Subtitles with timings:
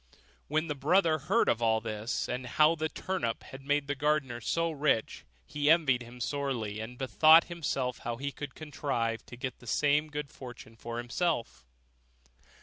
[0.47, 4.41] When the brother heard of all this, and how a turnip had made the gardener
[4.41, 9.59] so rich, he envied him sorely, and bethought himself how he could contrive to get
[9.59, 11.67] the same good fortune for himself.